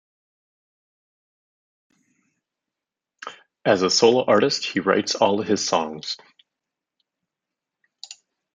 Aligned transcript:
As 3.63 3.83
a 3.83 3.91
solo 3.91 4.23
artist 4.25 4.65
he 4.65 4.79
writes 4.79 5.13
all 5.13 5.43
his 5.43 5.63
songs. 5.63 6.17